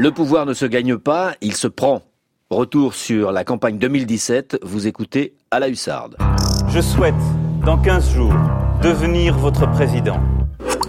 [0.00, 2.00] Le pouvoir ne se gagne pas, il se prend.
[2.48, 6.16] Retour sur la campagne 2017, vous écoutez à la hussarde.
[6.70, 7.12] Je souhaite,
[7.66, 8.32] dans 15 jours,
[8.82, 10.18] devenir votre président.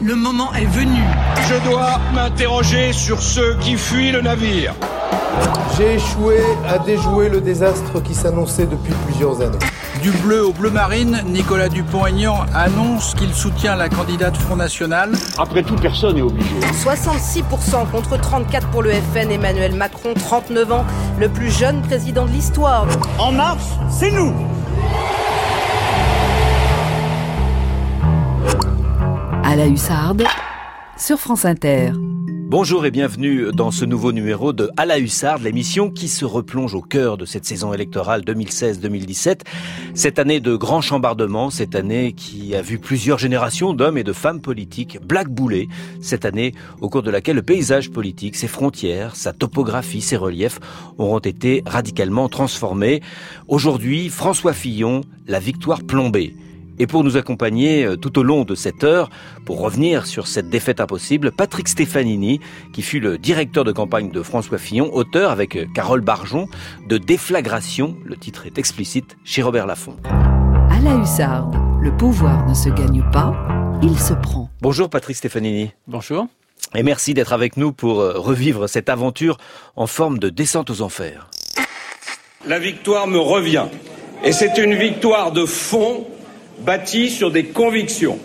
[0.02, 1.02] Le moment est venu.
[1.50, 4.74] Je dois m'interroger sur ceux qui fuient le navire.
[5.76, 9.60] J'ai échoué à déjouer le désastre qui s'annonçait depuis plusieurs années.
[10.02, 15.12] Du bleu au bleu marine, Nicolas Dupont-Aignan annonce qu'il soutient la candidate Front National.
[15.38, 16.60] Après tout, personne n'est obligé.
[16.84, 19.30] 66% contre 34 pour le FN.
[19.30, 20.86] Emmanuel Macron, 39 ans,
[21.20, 22.88] le plus jeune président de l'histoire.
[23.20, 23.62] En marche,
[23.92, 24.34] c'est nous
[29.44, 30.24] À la hussarde,
[30.98, 31.92] sur France Inter.
[32.52, 36.76] Bonjour et bienvenue dans ce nouveau numéro de À la Hussarde, l'émission qui se replonge
[36.76, 39.44] au cœur de cette saison électorale 2016-2017.
[39.94, 44.12] Cette année de grands chambardements, cette année qui a vu plusieurs générations d'hommes et de
[44.12, 45.70] femmes politiques blackbouler,
[46.02, 50.60] cette année au cours de laquelle le paysage politique, ses frontières, sa topographie, ses reliefs
[50.98, 53.02] auront été radicalement transformés.
[53.48, 56.36] Aujourd'hui, François Fillon, la victoire plombée.
[56.82, 59.12] Et pour nous accompagner euh, tout au long de cette heure,
[59.46, 62.40] pour revenir sur cette défaite impossible, Patrick Stefanini,
[62.74, 66.48] qui fut le directeur de campagne de François Fillon, auteur avec euh, Carole Barjon
[66.90, 69.96] de Déflagration, le titre est explicite, chez Robert Laffont.
[70.72, 73.32] À la hussarde, le pouvoir ne se gagne pas,
[73.84, 74.50] il se prend.
[74.64, 75.70] Bonjour Patrick Stefanini.
[75.88, 76.26] Bonjour.
[76.74, 79.38] Et merci d'être avec nous pour euh, revivre cette aventure
[79.76, 81.30] en forme de descente aux enfers.
[82.48, 83.66] La victoire me revient.
[84.24, 86.08] Et c'est une victoire de fond
[86.62, 88.20] bâti sur des convictions.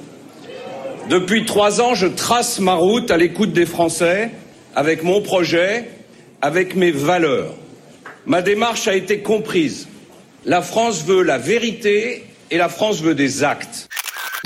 [1.09, 4.31] Depuis trois ans, je trace ma route à l'écoute des Français,
[4.75, 5.85] avec mon projet,
[6.43, 7.55] avec mes valeurs.
[8.27, 9.89] Ma démarche a été comprise.
[10.45, 13.89] La France veut la vérité et la France veut des actes.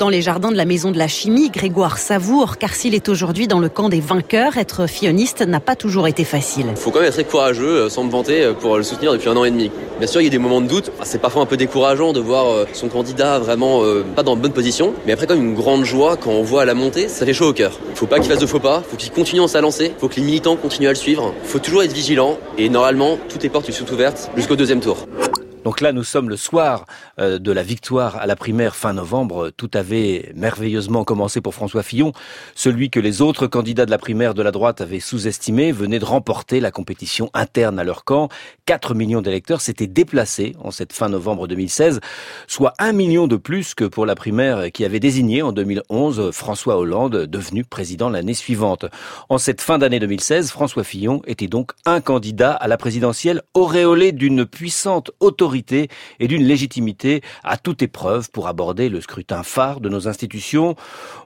[0.01, 3.47] Dans les jardins de la Maison de la Chimie, Grégoire savoure, car s'il est aujourd'hui
[3.47, 6.65] dans le camp des vainqueurs, être filloniste n'a pas toujours été facile.
[6.71, 9.13] Il faut quand même être très courageux, euh, sans me vanter, euh, pour le soutenir
[9.13, 9.69] depuis un an et demi.
[9.99, 10.91] Bien sûr, il y a des moments de doute.
[11.03, 13.83] C'est parfois un peu décourageant de voir euh, son candidat vraiment
[14.15, 14.95] pas dans bonne position.
[15.05, 17.49] Mais après, quand même, une grande joie quand on voit la montée, ça fait chaud
[17.49, 17.73] au cœur.
[17.91, 19.91] Il faut pas qu'il fasse de faux pas, il faut qu'il continue en sa lancée,
[19.95, 21.31] il faut que les militants continuent à le suivre.
[21.43, 22.39] Il faut toujours être vigilant.
[22.57, 25.05] Et normalement, toutes les portes sont ouvertes jusqu'au deuxième tour.
[25.63, 26.85] Donc là, nous sommes le soir
[27.19, 29.51] euh, de la victoire à la primaire fin novembre.
[29.55, 32.13] Tout avait merveilleusement commencé pour François Fillon.
[32.55, 36.05] Celui que les autres candidats de la primaire de la droite avaient sous-estimé venait de
[36.05, 38.29] remporter la compétition interne à leur camp.
[38.65, 41.99] 4 millions d'électeurs s'étaient déplacés en cette fin novembre 2016,
[42.47, 46.77] soit un million de plus que pour la primaire qui avait désigné en 2011 François
[46.77, 48.85] Hollande, devenu président l'année suivante.
[49.29, 54.11] En cette fin d'année 2016, François Fillon était donc un candidat à la présidentielle auréolé
[54.11, 55.50] d'une puissante autorité
[56.19, 60.75] et d'une légitimité à toute épreuve pour aborder le scrutin phare de nos institutions.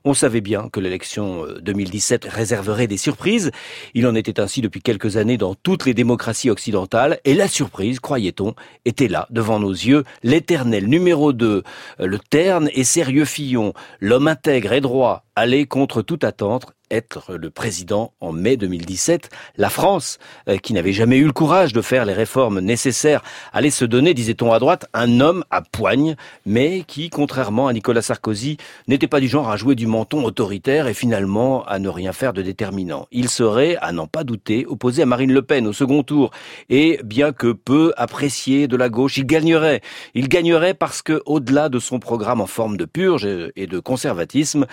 [0.03, 3.51] On savait bien que l'élection 2017 euh, réserverait des surprises.
[3.93, 7.19] Il en était ainsi depuis quelques années dans toutes les démocraties occidentales.
[7.25, 11.63] Et la surprise, croyait-on, était là, devant nos yeux, l'éternel numéro 2,
[11.99, 17.35] euh, le terne et sérieux Fillon, l'homme intègre et droit, allait contre toute attente être
[17.35, 19.29] le président en mai 2017.
[19.57, 20.19] La France,
[20.49, 23.23] euh, qui n'avait jamais eu le courage de faire les réformes nécessaires,
[23.53, 26.15] allait se donner, disait-on à droite, un homme à poigne,
[26.45, 28.57] mais qui, contrairement à Nicolas Sarkozy,
[28.87, 32.33] n'était pas du genre à jouer du menton autoritaire et finalement à ne rien faire
[32.33, 33.07] de déterminant.
[33.11, 36.31] Il serait, à n'en pas douter, opposé à Marine Le Pen au second tour,
[36.69, 39.81] et bien que peu apprécié de la gauche, il gagnerait.
[40.13, 44.65] Il gagnerait parce que, au-delà de son programme en forme de purge et de conservatisme,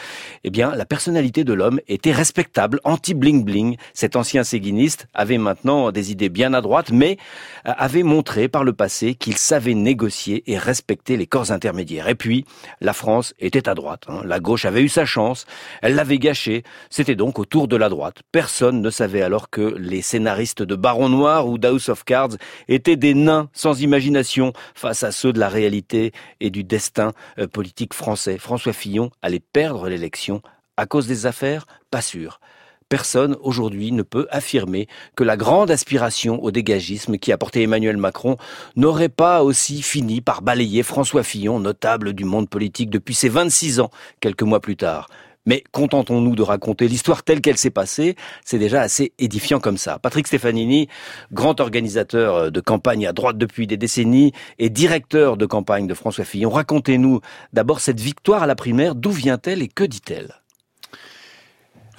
[0.44, 3.76] eh bien, la personnalité de l'homme est était respectable, anti-bling-bling.
[3.94, 7.16] Cet ancien séguiniste avait maintenant des idées bien à droite, mais
[7.64, 12.08] euh, avait montré par le passé qu'il savait négocier et respecter les corps intermédiaires.
[12.08, 12.44] Et puis,
[12.80, 14.02] la France était à droite.
[14.08, 14.22] Hein.
[14.24, 15.46] La gauche avait eu sa chance,
[15.80, 16.64] elle l'avait gâchée.
[16.90, 18.22] C'était donc au tour de la droite.
[18.32, 22.36] Personne ne savait alors que les scénaristes de Baron Noir ou d'House of Cards
[22.66, 26.10] étaient des nains sans imagination face à ceux de la réalité
[26.40, 28.38] et du destin euh, politique français.
[28.38, 30.42] François Fillon allait perdre l'élection
[30.76, 32.40] à cause des affaires Pas sûr.
[32.88, 37.96] Personne aujourd'hui ne peut affirmer que la grande aspiration au dégagisme qui a porté Emmanuel
[37.96, 38.36] Macron
[38.76, 43.80] n'aurait pas aussi fini par balayer François Fillon, notable du monde politique depuis ses 26
[43.80, 43.90] ans,
[44.20, 45.08] quelques mois plus tard.
[45.46, 48.14] Mais contentons-nous de raconter l'histoire telle qu'elle s'est passée,
[48.44, 49.98] c'est déjà assez édifiant comme ça.
[49.98, 50.88] Patrick Stefanini,
[51.32, 56.24] grand organisateur de campagne à droite depuis des décennies et directeur de campagne de François
[56.24, 57.20] Fillon, racontez-nous
[57.54, 60.41] d'abord cette victoire à la primaire, d'où vient-elle et que dit-elle?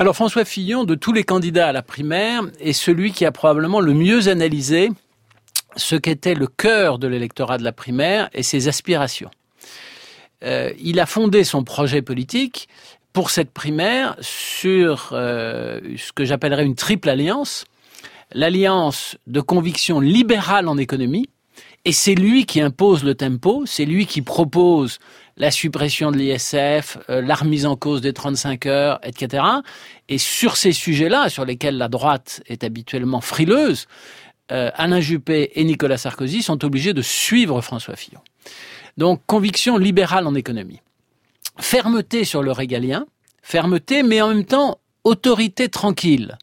[0.03, 3.79] Alors François Fillon, de tous les candidats à la primaire, est celui qui a probablement
[3.79, 4.91] le mieux analysé
[5.77, 9.31] ce qu'était le cœur de l'électorat de la primaire et ses aspirations.
[10.43, 12.67] Euh, il a fondé son projet politique
[13.13, 17.63] pour cette primaire sur euh, ce que j'appellerais une triple alliance.
[18.33, 21.29] l'alliance de convictions libérales en économie,
[21.85, 24.99] et c'est lui qui impose le tempo, c'est lui qui propose
[25.37, 29.43] la suppression de l'ISF, euh, la remise en cause des 35 heures, etc.
[30.09, 33.87] Et sur ces sujets-là, sur lesquels la droite est habituellement frileuse,
[34.51, 38.21] euh, Alain Juppé et Nicolas Sarkozy sont obligés de suivre François Fillon.
[38.97, 40.81] Donc, conviction libérale en économie.
[41.59, 43.05] Fermeté sur le régalien,
[43.41, 46.37] fermeté, mais en même temps, autorité tranquille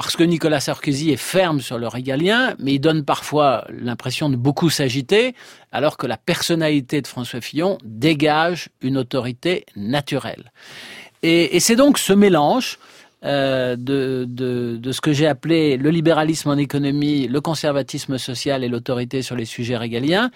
[0.00, 4.36] parce que Nicolas Sarkozy est ferme sur le régalien, mais il donne parfois l'impression de
[4.36, 5.34] beaucoup s'agiter,
[5.72, 10.52] alors que la personnalité de François Fillon dégage une autorité naturelle.
[11.24, 12.78] Et, c'est donc ce mélange
[13.24, 18.68] euh, de, de, ce que j'ai appelé le libéralisme en économie, le conservatisme social et
[18.68, 20.30] l'autorité sur les sujets régaliens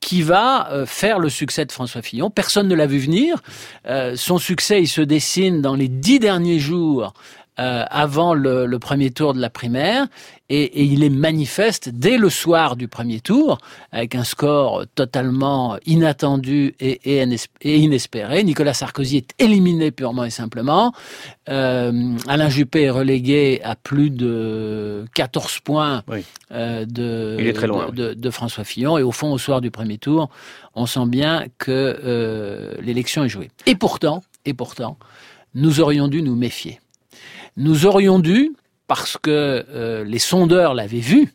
[0.00, 2.30] qui va euh, faire le succès de François Fillon.
[2.30, 3.42] Personne ne l'a vu venir.
[3.86, 7.14] Euh, son succès, il se dessine dans les dix derniers jours
[7.58, 10.06] euh, avant le, le, premier tour de la primaire
[10.48, 13.58] et, et, il est manifeste dès le soir du premier tour
[13.92, 18.44] avec un score totalement inattendu et, et inespéré.
[18.44, 20.92] Nicolas Sarkozy est éliminé purement et simplement.
[21.48, 26.02] Euh, Alain Juppé est relégué à plus de 14 points
[26.52, 29.70] euh, de, très loin, de, de, de, François Fillon et au fond au soir du
[29.70, 30.30] premier tour,
[30.74, 33.50] on sent bien que euh, l'élection est jouée.
[33.66, 34.98] Et pourtant, et pourtant,
[35.54, 36.80] nous aurions dû nous méfier.
[37.56, 38.54] Nous aurions dû,
[38.86, 41.32] parce que euh, les sondeurs l'avaient vu,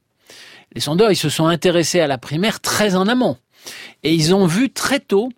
[0.74, 3.38] les sondeurs, ils se sont intéressés à la primaire très en amont.
[4.04, 5.30] Et ils ont vu très tôt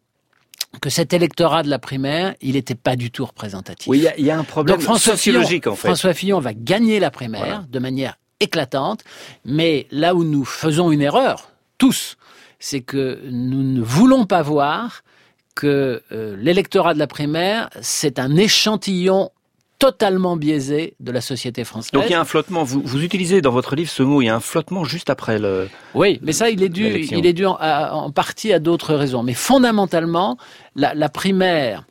[0.82, 3.88] que cet électorat de la primaire, il n'était pas du tout représentatif.
[3.88, 5.88] Oui, il y, a un problème sociologique en fait.
[5.88, 9.04] François Fillon va gagner la primaire de manière éclatante,
[9.46, 12.18] mais là où nous faisons une erreur, tous,
[12.60, 15.04] c'est que nous ne voulons pas voir
[15.56, 19.32] que euh, l'électorat de la primaire, c'est un échantillon
[19.80, 21.92] totalement biaisé de la société française.
[21.92, 22.64] Donc il y a un flottement.
[22.64, 24.22] Vous, vous utilisez dans votre livre ce mot.
[24.22, 25.70] Il y a un flottement juste après le.
[25.94, 29.24] Oui, mais ça, il est dû, il est dû en, partie à d'autres raisons.
[29.24, 30.38] Mais fondamentalement,
[30.76, 31.86] la, la, primaire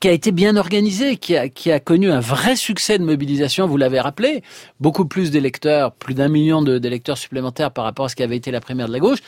[0.00, 3.66] qui a été bien organisée, qui a, qui a connu un vrai succès de mobilisation,
[3.66, 4.42] vous l'avez rappelé,
[4.80, 8.50] beaucoup plus d'électeurs, plus d'un million d'électeurs supplémentaires par rapport à ce qui avait été
[8.50, 9.20] la primaire de la gauche,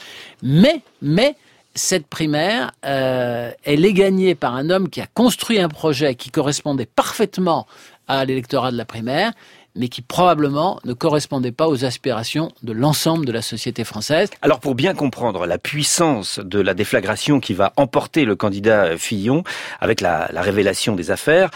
[0.42, 1.36] mais, mais,
[1.78, 6.30] cette primaire, euh, elle est gagnée par un homme qui a construit un projet qui
[6.30, 7.66] correspondait parfaitement
[8.08, 9.32] à l'électorat de la primaire,
[9.74, 14.28] mais qui probablement ne correspondait pas aux aspirations de l'ensemble de la société française.
[14.42, 19.44] Alors pour bien comprendre la puissance de la déflagration qui va emporter le candidat Fillon
[19.80, 21.50] avec la, la révélation des affaires,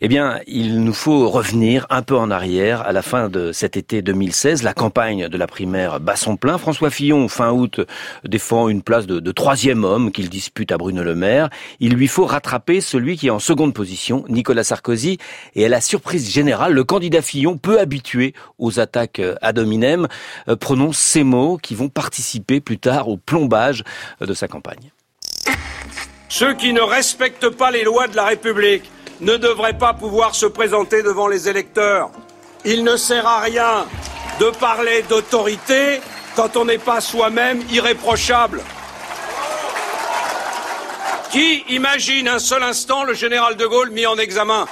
[0.00, 3.76] eh bien, il nous faut revenir un peu en arrière à la fin de cet
[3.76, 4.62] été 2016.
[4.62, 6.58] La campagne de la primaire bat son plein.
[6.58, 7.80] François Fillon, fin août,
[8.24, 11.48] défend une place de, troisième homme qu'il dispute à Bruno Le Maire.
[11.80, 15.18] Il lui faut rattraper celui qui est en seconde position, Nicolas Sarkozy.
[15.54, 20.08] Et à la surprise générale, le candidat Fillon, peu habitué aux attaques ad hominem,
[20.48, 23.84] euh, prononce ces mots qui vont participer plus tard au plombage
[24.20, 24.90] de sa campagne.
[26.28, 28.90] Ceux qui ne respectent pas les lois de la République
[29.24, 32.10] ne devrait pas pouvoir se présenter devant les électeurs.
[32.64, 33.86] Il ne sert à rien
[34.40, 36.00] de parler d'autorité
[36.36, 38.60] quand on n'est pas soi-même irréprochable.
[41.30, 44.66] Qui imagine un seul instant le général de Gaulle mis en examen?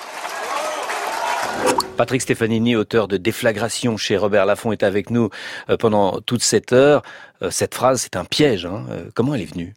[1.97, 5.31] Patrick Stefanini, auteur de Déflagration chez Robert Laffont, est avec nous
[5.71, 7.03] euh, pendant toute cette heure.
[7.43, 8.67] Euh, cette phrase, c'est un piège.
[8.67, 8.87] Hein.
[8.91, 9.75] Euh, comment elle est venue?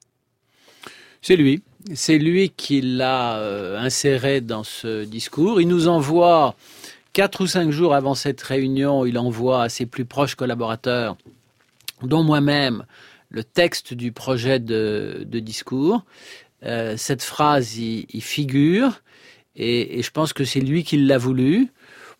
[1.21, 1.63] C'est lui.
[1.93, 5.61] C'est lui qui l'a euh, inséré dans ce discours.
[5.61, 6.55] Il nous envoie,
[7.13, 11.15] quatre ou cinq jours avant cette réunion, il envoie à ses plus proches collaborateurs,
[12.01, 12.85] dont moi-même,
[13.29, 16.03] le texte du projet de, discours.
[16.63, 19.01] Euh, cette phrase y, figure
[19.55, 21.67] et, je pense que c'est lui qui l'a voulu.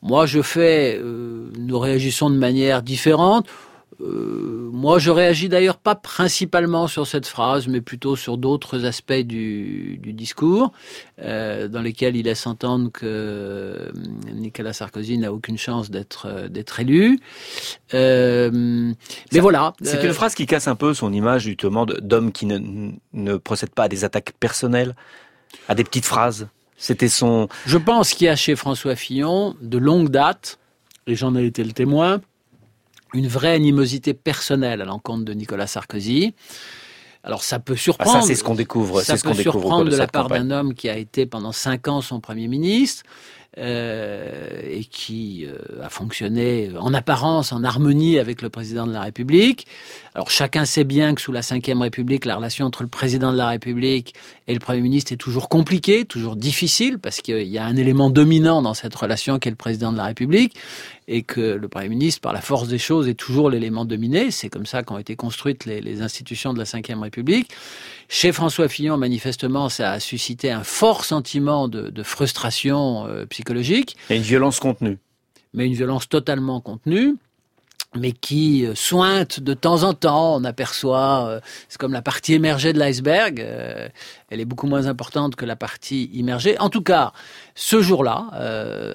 [0.03, 3.48] Moi, je fais, euh, nous réagissons de manière différente.
[4.01, 9.13] Euh, moi, je réagis d'ailleurs pas principalement sur cette phrase, mais plutôt sur d'autres aspects
[9.13, 10.73] du, du discours,
[11.21, 13.91] euh, dans lesquels il laisse entendre que euh,
[14.33, 17.19] Nicolas Sarkozy n'a aucune chance d'être d'être élu.
[17.93, 18.51] Euh,
[19.31, 19.73] mais voilà.
[19.81, 23.69] C'est une phrase qui casse un peu son image justement d'homme qui ne, ne procède
[23.69, 24.95] pas à des attaques personnelles,
[25.69, 26.47] à des petites phrases.
[26.77, 27.47] C'était son.
[27.65, 30.59] Je pense qu'il y a chez François Fillon de longue date,
[31.07, 32.19] et j'en ai été le témoin
[33.15, 36.34] une vraie animosité personnelle à l'encontre de Nicolas Sarkozy.
[37.24, 38.17] Alors ça peut surprendre.
[38.17, 39.01] Ah, ça c'est ce qu'on découvre.
[39.01, 42.01] Ça ce qu'on surprendre de, la part d'un homme qui a été pendant cinq ans
[42.01, 43.03] son premier ministre.
[43.57, 49.01] Euh, et qui euh, a fonctionné en apparence en harmonie avec le président de la
[49.01, 49.65] République.
[50.13, 53.38] Alors chacun sait bien que sous la Ve République, la relation entre le président de
[53.38, 54.13] la République
[54.47, 58.09] et le Premier ministre est toujours compliquée, toujours difficile, parce qu'il y a un élément
[58.09, 60.55] dominant dans cette relation qui est le président de la République,
[61.07, 64.31] et que le Premier ministre, par la force des choses, est toujours l'élément dominé.
[64.31, 67.51] C'est comme ça qu'ont été construites les, institutions de la Ve République.
[68.09, 73.44] Chez François Fillon, manifestement, ça a suscité un fort sentiment de, de frustration euh, psychologique.
[74.09, 74.97] Et une violence contenue.
[75.53, 77.15] Mais une violence totalement contenue
[77.95, 80.35] mais qui euh, sointe de temps en temps.
[80.35, 83.87] On aperçoit, euh, c'est comme la partie émergée de l'iceberg, euh,
[84.29, 86.59] elle est beaucoup moins importante que la partie immergée.
[86.59, 87.13] En tout cas,
[87.53, 88.27] ce jour-là,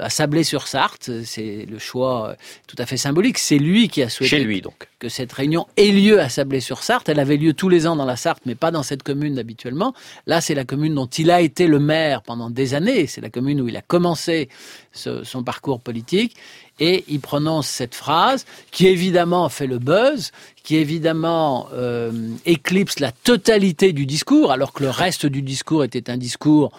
[0.01, 2.35] à Sablé-sur-Sarthe, c'est le choix
[2.67, 3.39] tout à fait symbolique.
[3.39, 4.89] C'est lui qui a souhaité Chez lui, donc.
[4.99, 7.09] que cette réunion ait lieu à Sablé-sur-Sarthe.
[7.09, 9.95] Elle avait lieu tous les ans dans la Sarthe, mais pas dans cette commune habituellement.
[10.27, 13.07] Là, c'est la commune dont il a été le maire pendant des années.
[13.07, 14.49] C'est la commune où il a commencé
[14.93, 16.37] ce, son parcours politique
[16.81, 20.33] et il prononce cette phrase qui évidemment fait le buzz,
[20.63, 22.11] qui évidemment euh,
[22.47, 26.73] éclipse la totalité du discours, alors que le reste du discours était un discours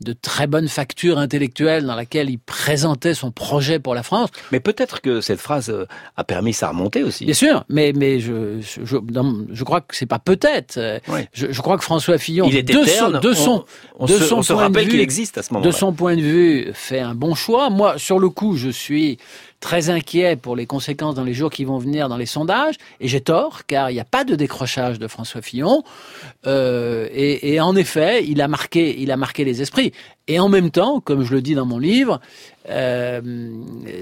[0.00, 4.30] de très bonne facture intellectuelle dans laquelle il présentait son projet pour la France.
[4.52, 5.86] Mais peut-être que cette phrase euh,
[6.16, 7.24] a permis sa remontée aussi.
[7.24, 10.78] Bien sûr, mais mais je je, je crois que c'est pas peut-être.
[11.08, 11.20] Oui.
[11.32, 13.14] Je, je, crois que François Fillon, il est de terne.
[13.14, 13.64] son, de son,
[13.98, 15.70] on, on de se, son on se point rappelle de qu'il existe à ce moment-là.
[15.70, 17.68] de son point de vue, fait un bon choix.
[17.68, 19.18] Moi, sur le coup, je suis
[19.60, 23.08] très inquiet pour les conséquences dans les jours qui vont venir dans les sondages, et
[23.08, 25.82] j'ai tort, car il n'y a pas de décrochage de François Fillon,
[26.46, 29.92] euh, et, en effet, il a marqué, il a marqué les esprits.
[30.28, 32.20] Et en même temps, comme je le dis dans mon livre,
[32.68, 33.50] euh,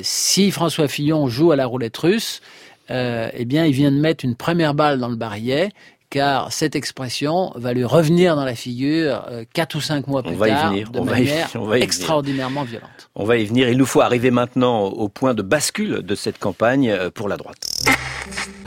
[0.02, 2.42] si François Fillon joue à la roulette russe,
[2.90, 5.70] euh, eh bien, il vient de mettre une première balle dans le barillet
[6.16, 10.32] car cette expression va lui revenir dans la figure euh, quatre ou cinq mois plus
[10.32, 10.90] on va tard y venir.
[10.90, 12.80] de on manière va y, on va y extraordinairement venir.
[12.80, 13.10] violente.
[13.14, 13.68] On va y venir.
[13.68, 17.36] Il nous faut arriver maintenant au point de bascule de cette campagne euh, pour la
[17.36, 17.58] droite.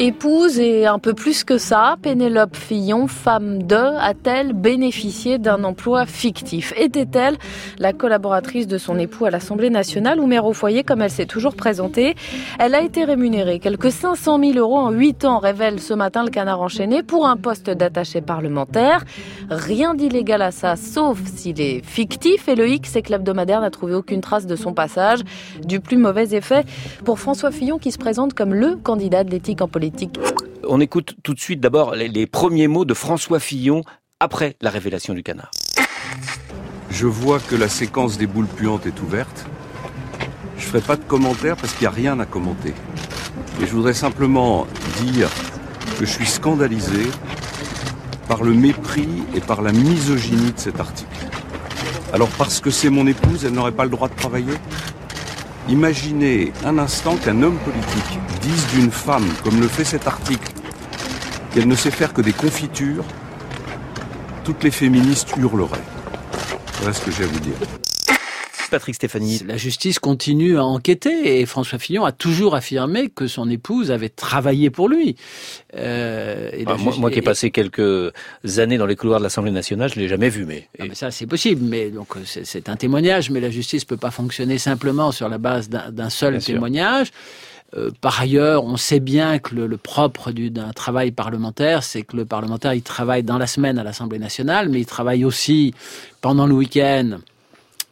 [0.02, 6.06] Épouse et un peu plus que ça, Pénélope Fillon, femme de, a-t-elle bénéficié d'un emploi
[6.06, 6.74] fictif?
[6.78, 7.38] Était-elle
[7.80, 11.26] la collaboratrice de son époux à l'Assemblée nationale ou mère au foyer comme elle s'est
[11.26, 12.16] toujours présentée?
[12.60, 16.30] Elle a été rémunérée quelques 500 000 euros en 8 ans, révèle ce matin le
[16.30, 19.04] canard enchaîné, pour un poste d'attaché parlementaire.
[19.50, 22.48] Rien d'illégal à ça, sauf s'il est fictif.
[22.48, 25.20] Et le X, c'est que l'hebdomadaire n'a trouvé aucune trace de son passage.
[25.66, 26.64] Du plus mauvais effet
[27.06, 30.20] pour François Fillon qui se présente comme le candidat de l'éthique en politique.
[30.68, 33.82] On écoute tout de suite d'abord les, les, premiers mots de François Fillon
[34.20, 35.52] après la révélation du canard.
[36.90, 39.46] Je vois que la séquence des boules puantes est ouverte.
[40.58, 42.74] Je ferai pas de commentaires parce qu'il n'y a rien à commenter.
[43.62, 44.68] Et je voudrais simplement
[45.02, 45.30] dire
[46.00, 47.08] je suis scandalisé
[48.28, 51.10] par le mépris et par la misogynie de cet article.
[52.14, 54.54] Alors parce que c'est mon épouse, elle n'aurait pas le droit de travailler?
[55.68, 60.52] Imaginez un instant qu'un homme politique dise d'une femme, comme le fait cet article,
[61.54, 63.04] qu'elle ne sait faire que des confitures,
[64.44, 65.86] toutes les féministes hurleraient.
[66.78, 67.79] Voilà ce que j'ai à vous dire.
[68.70, 69.42] Patrick Stéphanie.
[69.46, 74.10] La justice continue à enquêter et François Fillon a toujours affirmé que son épouse avait
[74.10, 75.16] travaillé pour lui.
[75.76, 78.14] Euh, et ah, moi, moi, qui ai passé quelques
[78.58, 80.46] années dans les couloirs de l'Assemblée nationale, je l'ai jamais vu.
[80.46, 81.62] Mais, ah, mais ça, c'est possible.
[81.64, 83.30] Mais donc, c'est un témoignage.
[83.30, 87.12] Mais la justice peut pas fonctionner simplement sur la base d'un seul Bien témoignage.
[87.76, 92.18] Euh, par ailleurs, on sait bien que le, le propre d'un travail parlementaire, c'est que
[92.18, 95.76] le parlementaire, il travaille dans la semaine à l'Assemblée nationale, mais il travaille aussi
[96.22, 97.20] pendant le week-end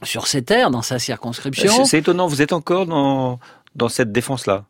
[0.04, 1.86] sur ses terres, dans sa circonscription.
[1.86, 3.40] C'est étonnant, vous êtes encore dans,
[3.76, 4.66] dans cette défense-là?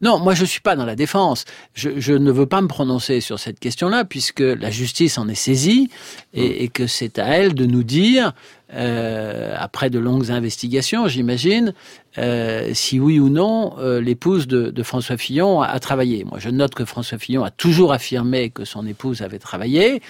[0.00, 1.44] Non, moi je suis pas dans la défense.
[1.74, 5.34] Je, je, ne veux pas me prononcer sur cette question-là puisque la justice en est
[5.34, 5.90] saisie
[6.34, 8.32] et, et que c'est à elle de nous dire,
[8.74, 11.74] euh, après de longues investigations, j'imagine,
[12.16, 16.24] euh, si oui ou non euh, l'épouse de, de, François Fillon a, a, travaillé.
[16.24, 20.00] Moi, je note que François Fillon a toujours affirmé que son épouse avait travaillé.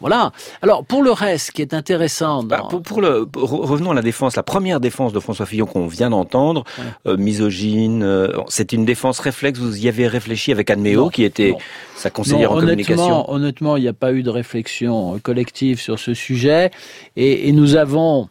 [0.00, 0.32] Voilà.
[0.60, 2.42] Alors, pour le reste, ce qui est intéressant...
[2.42, 2.48] Dans...
[2.48, 4.36] Bah, pour, pour, le, pour, revenons à la défense.
[4.36, 6.84] La première défense de François Fillon qu'on vient d'entendre, ouais.
[7.12, 8.06] euh, misogyne,
[8.48, 9.58] c'est une défense réflexe.
[9.58, 11.58] Vous y avez réfléchi avec Anne Méo, qui était non.
[11.96, 13.30] sa conseillère non, en communication.
[13.30, 16.70] Honnêtement, il n'y a pas eu de réflexion collective sur ce sujet.
[17.16, 18.28] Et, et nous avons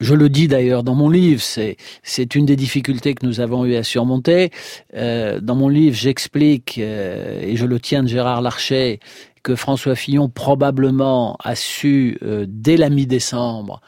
[0.00, 3.64] je le dis d'ailleurs dans mon livre, c'est c'est une des difficultés que nous avons
[3.64, 4.50] eu à surmonter.
[4.94, 9.00] Euh, dans mon livre, j'explique euh, et je le tiens de Gérard Larcher
[9.42, 13.80] que François Fillon probablement a su euh, dès la mi-décembre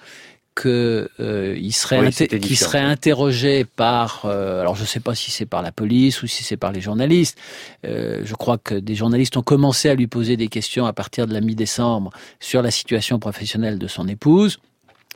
[0.55, 5.31] que euh, il serait oui, qui serait interrogé par euh, alors je sais pas si
[5.31, 7.39] c'est par la police ou si c'est par les journalistes.
[7.87, 11.27] Euh, je crois que des journalistes ont commencé à lui poser des questions à partir
[11.27, 14.59] de la mi-décembre sur la situation professionnelle de son épouse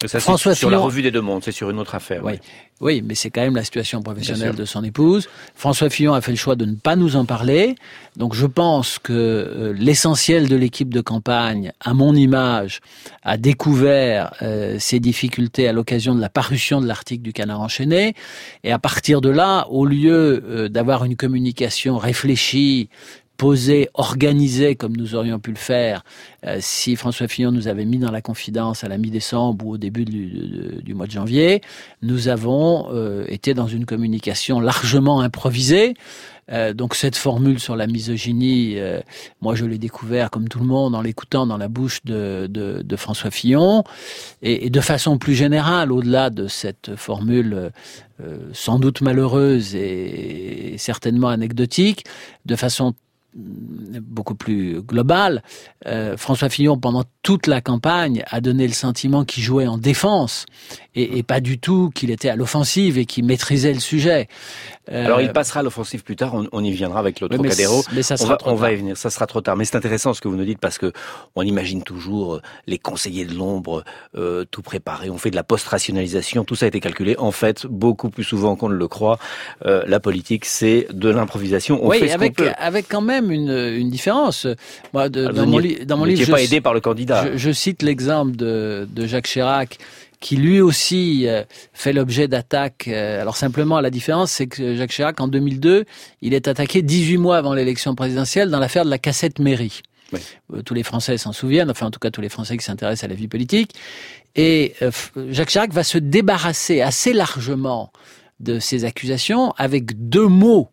[0.05, 2.23] Ça, François sur la revue des deux mondes, c'est sur une autre affaire.
[2.23, 2.35] Oui,
[2.83, 5.27] oui, mais c'est quand même la situation professionnelle de son épouse.
[5.55, 7.77] François Fillon a fait le choix de ne pas nous en parler.
[8.17, 12.81] Donc je pense que euh, l'essentiel de l'équipe de campagne, à mon image,
[13.23, 18.15] a découvert euh, ces difficultés à l'occasion de la parution de l'article du Canard enchaîné.
[18.65, 22.91] Et à partir de là, au lieu euh, d'avoir une communication réfléchie,
[23.37, 26.05] posé, organisé comme nous aurions pu le faire
[26.47, 29.79] euh, si François Fillon nous avait mis dans la confidence à la mi-décembre ou au
[29.79, 31.61] début du, mois de janvier,
[32.03, 35.95] nous avons euh, été dans une communication largement improvisée.
[36.53, 38.77] Euh, donc cette formule sur la misogynie,
[39.41, 43.33] moi je l'ai découvert comme tout le monde en l'écoutant dans la bouche de, François
[43.33, 43.83] Fillon,
[44.43, 47.73] et, de façon plus générale, au-delà de cette formule
[48.53, 52.05] sans doute malheureuse et certainement anecdotique,
[52.47, 52.95] de façon
[53.37, 55.43] beaucoup plus global,
[55.87, 60.47] euh, François Fillon, pendant toute la campagne, a donné le sentiment qu'il jouait en défense
[60.95, 64.29] et, et pas du tout qu'il était à l'offensive et qu'il maîtrisait le sujet.
[64.91, 65.05] Euh...
[65.05, 67.51] Alors il passera à l'offensive plus tard, on, on, y viendra avec l'autre mais,
[67.93, 69.57] mais ça sera on va, on va y venir, ça sera trop tard.
[69.57, 70.93] Mais c'est intéressant ce que vous nous dites parce que
[71.35, 73.85] on imagine toujours euh, les conseillers de l'ombre
[74.17, 77.17] euh, tout préparé, on fait de la post-rationalisation, tout ça a été calculé.
[77.19, 79.19] En fait, beaucoup plus souvent qu'on ne le croit,
[79.65, 81.85] la politique c'est de l'improvisation.
[81.85, 82.51] On oui, fait ce avec, peut.
[82.57, 84.47] avec quand même une, une différence.
[84.93, 87.33] Moi, de, dans, mon dans, mon livre, je, pas aidé par le candidat.
[87.33, 89.79] Je, je cite l'exemple de, de Jacques Chirac
[90.21, 92.89] qui lui aussi euh, fait l'objet d'attaques.
[92.89, 95.85] Euh, alors simplement, la différence, c'est que Jacques Chirac, en 2002,
[96.23, 99.83] il est attaqué 18 mois avant l'élection présidentielle dans l'affaire de la cassette mairie.
[100.13, 100.21] Oui.
[100.55, 103.05] Euh, tous les Français s'en souviennent, enfin en tout cas tous les Français qui s'intéressent
[103.05, 103.75] à la vie politique.
[104.35, 104.75] Et
[105.31, 107.91] Jacques Chirac va se débarrasser assez largement
[108.39, 110.69] de ces accusations avec deux mots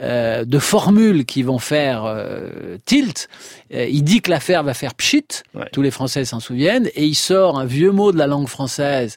[0.00, 3.28] euh, de formules qui vont faire euh, tilt.
[3.74, 7.16] Euh, il dit que l'affaire va faire pchit, tous les Français s'en souviennent, et il
[7.16, 9.16] sort un vieux mot de la langue française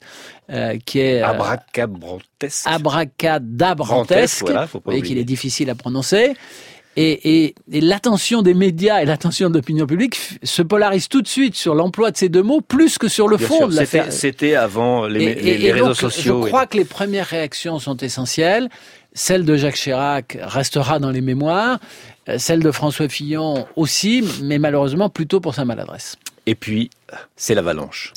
[0.85, 6.33] qui est abracadabrantesque, abracadabrantesque, voilà, et qu'il est difficile à prononcer.
[6.97, 11.27] Et, et, et l'attention des médias et l'attention de l'opinion publique se polarisent tout de
[11.27, 14.11] suite sur l'emploi de ces deux mots plus que sur le Bien fond de l'affaire.
[14.11, 16.41] C'était avant les, et, les, les réseaux donc, sociaux.
[16.43, 18.67] Je crois que les premières réactions sont essentielles.
[19.13, 21.79] Celle de Jacques Chirac restera dans les mémoires,
[22.29, 26.17] euh, celle de François Fillon aussi, mais malheureusement plutôt pour sa maladresse.
[26.45, 26.89] Et puis,
[27.35, 28.13] c'est l'avalanche.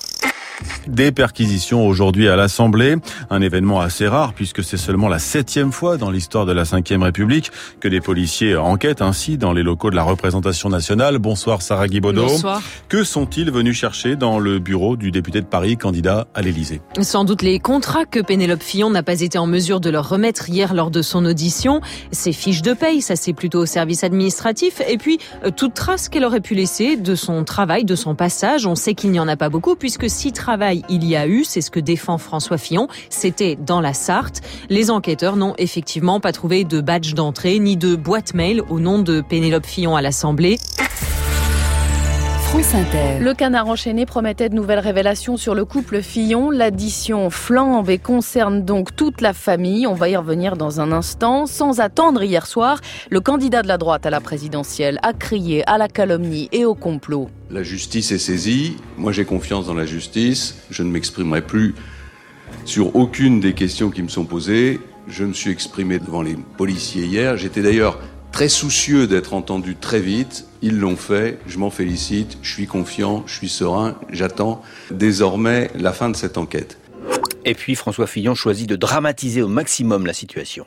[0.87, 2.97] Des perquisitions aujourd'hui à l'Assemblée,
[3.31, 7.03] un événement assez rare puisque c'est seulement la septième fois dans l'histoire de la Ve
[7.03, 11.19] République que des policiers enquêtent ainsi dans les locaux de la représentation nationale.
[11.19, 12.27] Bonsoir Sarah Guibaudot.
[12.27, 12.63] Bonsoir.
[12.89, 16.81] Que sont-ils venus chercher dans le bureau du député de Paris, candidat à l'Élysée?
[17.01, 20.49] Sans doute les contrats que Pénélope Fillon n'a pas été en mesure de leur remettre
[20.49, 21.81] hier lors de son audition,
[22.13, 26.09] ses fiches de paye, ça c'est plutôt au service administratif, et puis euh, toute trace
[26.09, 28.67] qu'elle aurait pu laisser de son travail, de son passage.
[28.67, 31.43] On sait qu'il n'y en a pas beaucoup puisque si travail il y a eu,
[31.43, 34.43] c'est ce que défend François Fillon, c'était dans la Sarthe.
[34.69, 38.99] Les enquêteurs n'ont effectivement pas trouvé de badge d'entrée ni de boîte mail au nom
[38.99, 40.59] de Pénélope Fillon à l'Assemblée.
[42.55, 46.51] Le canard enchaîné promettait de nouvelles révélations sur le couple Fillon.
[46.51, 49.89] L'addition flambe et concerne donc toute la famille.
[49.89, 51.47] On va y revenir dans un instant.
[51.47, 55.79] Sans attendre hier soir, le candidat de la droite à la présidentielle a crié à
[55.79, 57.29] la calomnie et au complot.
[57.51, 58.77] La justice est saisie.
[58.99, 60.63] Moi, j'ai confiance dans la justice.
[60.71, 61.75] Je ne m'exprimerai plus
[62.65, 64.79] sur aucune des questions qui me sont posées.
[65.09, 67.37] Je me suis exprimé devant les policiers hier.
[67.37, 67.99] J'étais d'ailleurs
[68.35, 70.47] très soucieux d'être entendu très vite.
[70.61, 75.93] Ils l'ont fait, je m'en félicite, je suis confiant, je suis serein, j'attends désormais la
[75.93, 76.77] fin de cette enquête.
[77.45, 80.67] Et puis François Fillon choisit de dramatiser au maximum la situation.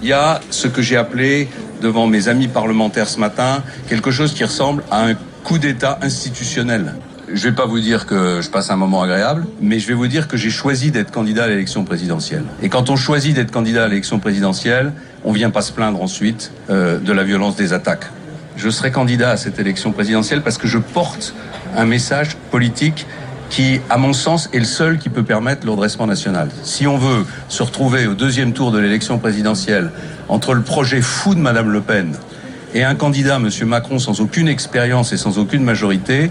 [0.00, 1.48] Il y a ce que j'ai appelé,
[1.82, 6.94] devant mes amis parlementaires ce matin, quelque chose qui ressemble à un coup d'État institutionnel.
[7.32, 10.06] Je vais pas vous dire que je passe un moment agréable, mais je vais vous
[10.06, 12.44] dire que j'ai choisi d'être candidat à l'élection présidentielle.
[12.62, 14.92] Et quand on choisit d'être candidat à l'élection présidentielle,
[15.24, 18.06] on vient pas se plaindre ensuite euh, de la violence des attaques.
[18.56, 21.34] Je serai candidat à cette élection présidentielle parce que je porte
[21.76, 23.06] un message politique
[23.48, 26.50] qui, à mon sens, est le seul qui peut permettre le redressement national.
[26.62, 29.90] Si on veut se retrouver au deuxième tour de l'élection présidentielle
[30.28, 32.14] entre le projet fou de Madame Le Pen
[32.74, 36.30] et un candidat, Monsieur Macron, sans aucune expérience et sans aucune majorité,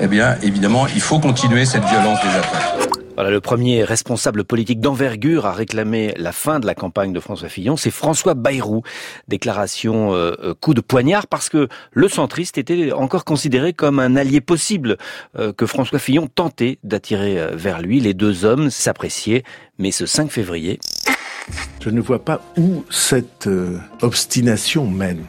[0.00, 2.93] eh bien, évidemment, il faut continuer cette violence des attaques.
[3.14, 7.48] Voilà, le premier responsable politique d'envergure à réclamer la fin de la campagne de François
[7.48, 8.82] Fillon, c'est François Bayrou.
[9.28, 14.40] Déclaration euh, coup de poignard parce que le centriste était encore considéré comme un allié
[14.40, 14.96] possible
[15.38, 18.00] euh, que François Fillon tentait d'attirer euh, vers lui.
[18.00, 19.44] Les deux hommes s'appréciaient,
[19.78, 20.80] mais ce 5 février...
[21.80, 23.48] Je ne vois pas où cette
[24.00, 25.24] obstination mène.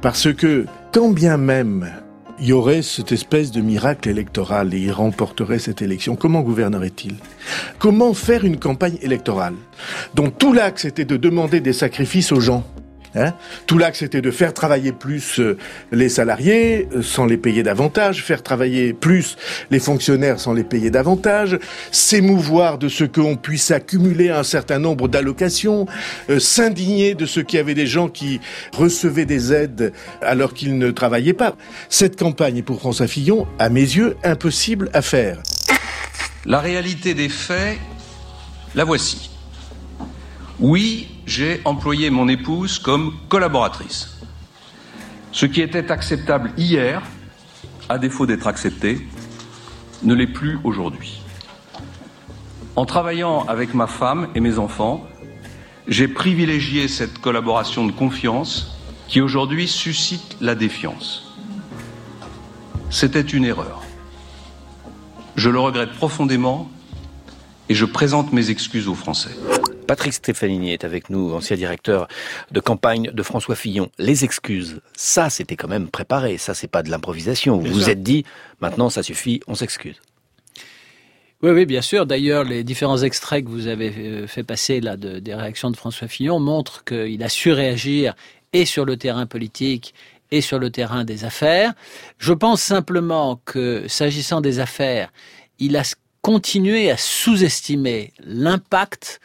[0.00, 1.90] Parce que, quand bien même
[2.40, 6.16] il y aurait cette espèce de miracle électoral et il remporterait cette élection.
[6.16, 7.16] Comment gouvernerait-il?
[7.78, 9.54] Comment faire une campagne électorale
[10.14, 12.64] dont tout l'axe était de demander des sacrifices aux gens?
[13.14, 13.32] Hein?
[13.66, 15.56] Tout l'axe était de faire travailler plus euh,
[15.90, 19.36] les salariés euh, sans les payer davantage, faire travailler plus
[19.70, 21.58] les fonctionnaires sans les payer davantage,
[21.90, 25.86] s'émouvoir de ce qu'on puisse accumuler un certain nombre d'allocations,
[26.28, 28.40] euh, s'indigner de ce qu'il y avait des gens qui
[28.76, 29.92] recevaient des aides
[30.22, 31.56] alors qu'ils ne travaillaient pas.
[31.88, 35.42] Cette campagne est pour François Fillon, à mes yeux, impossible à faire.
[36.46, 37.76] La réalité des faits,
[38.74, 39.30] la voici.
[40.60, 44.18] Oui, j'ai employé mon épouse comme collaboratrice.
[45.30, 47.02] Ce qui était acceptable hier,
[47.88, 49.06] à défaut d'être accepté,
[50.02, 51.22] ne l'est plus aujourd'hui.
[52.74, 55.06] En travaillant avec ma femme et mes enfants,
[55.86, 61.36] j'ai privilégié cette collaboration de confiance qui aujourd'hui suscite la défiance.
[62.90, 63.84] C'était une erreur.
[65.36, 66.68] Je le regrette profondément
[67.68, 69.36] et je présente mes excuses aux Français.
[69.90, 72.06] Patrick Stefanini est avec nous, ancien directeur
[72.52, 73.90] de campagne de François Fillon.
[73.98, 77.58] Les excuses, ça c'était quand même préparé, ça c'est pas de l'improvisation.
[77.58, 78.24] Vous vous êtes dit,
[78.60, 79.96] maintenant ça suffit, on s'excuse.
[81.42, 82.06] Oui, oui, bien sûr.
[82.06, 85.76] D'ailleurs, les différents extraits que vous avez euh, fait passer là de, des réactions de
[85.76, 88.14] François Fillon montrent qu'il a su réagir
[88.52, 89.92] et sur le terrain politique
[90.30, 91.72] et sur le terrain des affaires.
[92.18, 95.10] Je pense simplement que, s'agissant des affaires,
[95.58, 95.82] il a
[96.22, 99.20] continué à sous-estimer l'impact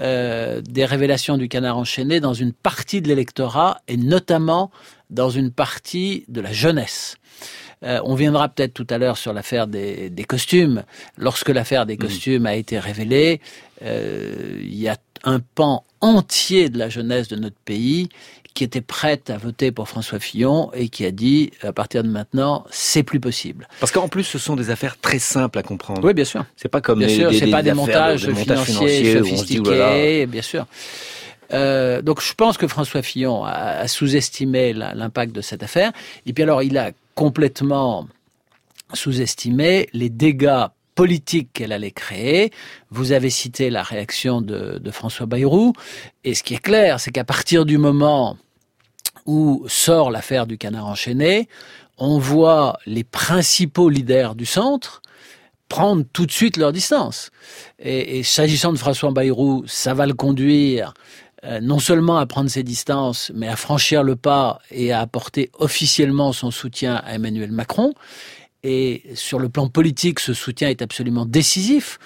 [0.00, 4.70] euh, des révélations du canard enchaîné dans une partie de l'électorat et notamment
[5.10, 7.16] dans une partie de la jeunesse.
[7.84, 10.82] Euh, on viendra peut-être tout à l'heure sur l'affaire des, des, costumes.
[11.16, 11.98] Lorsque l'affaire des mmh.
[11.98, 13.40] costumes a été révélée,
[13.82, 18.08] euh, il y a un pan entier de la jeunesse de notre pays
[18.58, 22.08] qui était prête à voter pour François Fillon et qui a dit à partir de
[22.08, 23.68] maintenant c'est plus possible.
[23.78, 26.04] Parce qu'en plus ce sont des affaires très simples à comprendre.
[26.04, 26.44] Oui bien sûr.
[26.56, 29.64] C'est pas comme bien des, sûr, c'est pas des, montages, de, financiers, financiers sophistiqués, dit,
[29.64, 30.26] voilà.
[30.26, 30.66] bien sûr.
[31.52, 35.92] Euh, donc je pense que François Fillon a, a sous-estimé l'impact de cette affaire.
[36.26, 38.08] Et puis alors il a complètement
[38.92, 40.66] sous-estimé les dégâts
[40.96, 42.50] politique qu'elle allait créer.
[42.90, 45.74] Vous avez cité la réaction de, de François Bayrou.
[46.24, 48.36] Et ce qui est clair, c'est qu'à partir du moment
[49.28, 51.48] où sort l'affaire du canard enchaîné,
[51.98, 55.02] on voit les principaux leaders du centre
[55.68, 57.30] prendre tout de suite leur distance.
[57.78, 60.94] Et, s'agissant de François Bayrou, ça va le conduire
[61.44, 65.50] euh, non seulement à prendre ses distances, mais à franchir le pas et à apporter
[65.58, 67.92] officiellement son soutien à Emmanuel Macron.
[68.62, 71.98] Et sur le plan politique, ce soutien est absolument décisif.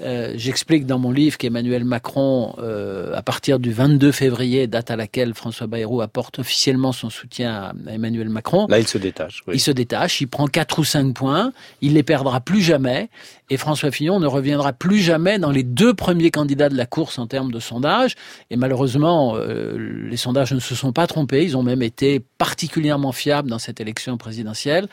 [0.00, 4.96] Euh, J'explique dans mon livre qu'Emmanuel Macron, euh, à partir du 22 février, date à
[4.96, 8.66] laquelle François Bayrou apporte officiellement son soutien à Emmanuel Macron.
[8.68, 9.42] Là, il se détache.
[9.46, 9.54] Oui.
[9.56, 13.08] Il se détache, il prend quatre ou cinq points, il les perdra plus jamais,
[13.50, 17.18] et François Fillon ne reviendra plus jamais dans les deux premiers candidats de la course
[17.18, 18.14] en termes de sondage.
[18.50, 23.12] Et malheureusement, euh, les sondages ne se sont pas trompés, ils ont même été particulièrement
[23.12, 24.88] fiables dans cette élection présidentielle.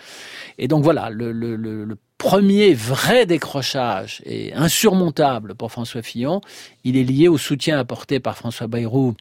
[0.58, 6.42] Et donc voilà, le, le, le, le premier vrai décrochage et insurmontable pour François Fillon,
[6.84, 9.16] il est lié au soutien apporté par François Bayrou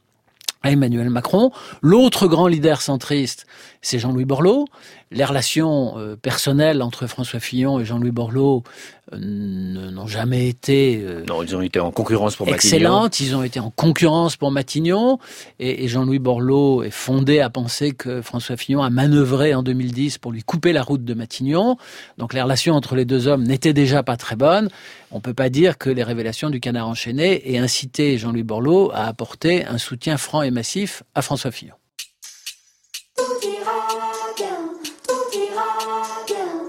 [0.65, 1.53] à Emmanuel Macron.
[1.83, 3.47] L'autre grand leader centriste,
[3.83, 4.65] c'est Jean-Louis Borloo.
[5.11, 8.65] Les relations euh, personnelles entre François Fillon et Jean-Louis Borloo
[9.13, 13.13] euh, n'ont jamais été euh, non, ils ont été en concurrence pour excellentes.
[13.13, 13.29] Matignon.
[13.29, 15.19] Ils ont été en concurrence pour Matignon.
[15.61, 20.19] Et, et Jean-Louis Borloo est fondé à penser que François Fillon a manœuvré en 2010
[20.19, 21.77] pour lui couper la route de Matignon.
[22.17, 24.71] Donc les relations entre les deux hommes n'étaient déjà pas très bonnes.
[25.13, 29.07] On peut pas dire que les révélations du canard enchaîné aient incité Jean-Louis Borloo à
[29.07, 31.75] apporter un soutien franc et massif à François Fillon.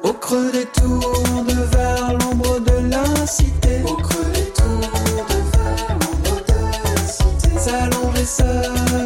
[0.03, 3.81] Au creux des tours de vers l'ombre de la cité.
[3.85, 4.91] Au creux des tours
[5.29, 7.59] de vers l'ombre de la cité.
[7.59, 8.51] S'allonge et se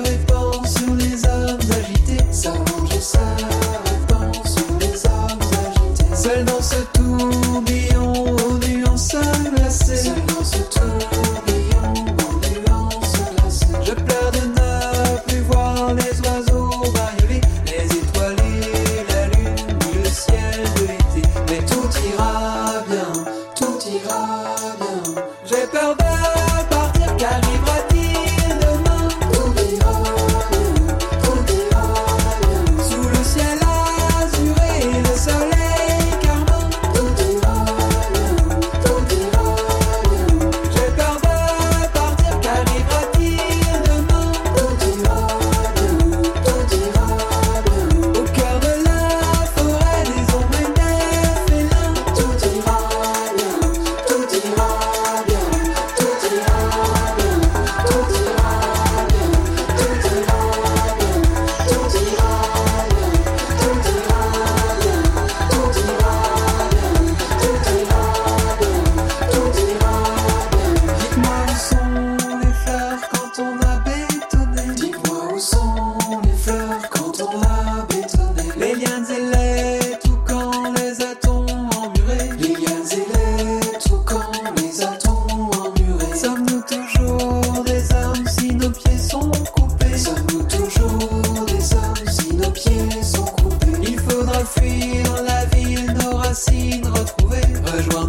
[0.09, 2.23] répand sur les hommes agités.
[2.31, 3.17] S'allonge et se
[3.89, 6.15] répand sur les hommes agités.
[6.15, 9.15] Seul dans ce tourbillon aux nuances
[9.55, 10.28] glacées.
[22.17, 22.58] Mais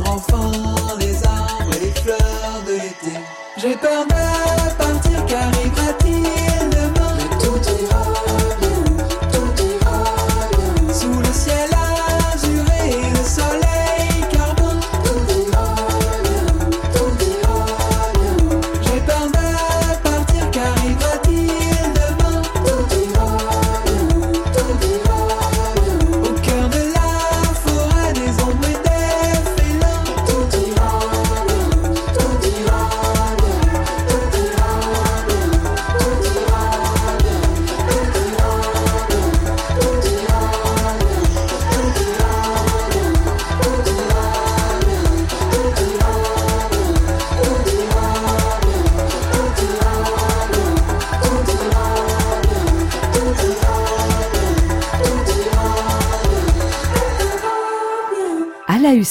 [0.05, 0.60] I'll find.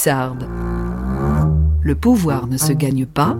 [0.05, 3.37] Le pouvoir ne se gagne pas,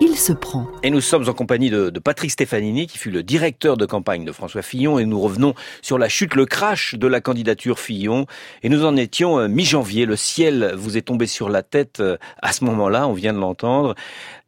[0.00, 0.66] il se prend.
[0.82, 4.24] Et nous sommes en compagnie de, de, Patrick Stefanini, qui fut le directeur de campagne
[4.24, 8.26] de François Fillon, et nous revenons sur la chute, le crash de la candidature Fillon.
[8.64, 10.06] Et nous en étions euh, mi-janvier.
[10.06, 13.38] Le ciel vous est tombé sur la tête euh, à ce moment-là, on vient de
[13.38, 13.94] l'entendre.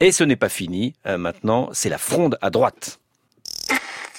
[0.00, 0.94] Et ce n'est pas fini.
[1.06, 2.98] Euh, maintenant, c'est la fronde à droite.